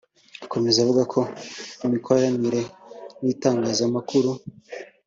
Akomeza 0.45 0.77
avuga 0.81 1.03
ko 1.13 1.19
imikoranire 1.85 2.61
n’itangazamakuru 3.23 4.31